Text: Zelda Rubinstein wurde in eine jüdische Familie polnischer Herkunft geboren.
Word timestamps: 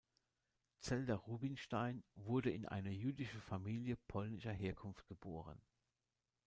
Zelda 0.79 1.13
Rubinstein 1.13 2.03
wurde 2.15 2.49
in 2.49 2.67
eine 2.67 2.89
jüdische 2.89 3.39
Familie 3.39 3.97
polnischer 4.07 4.51
Herkunft 4.51 5.05
geboren. 5.05 5.61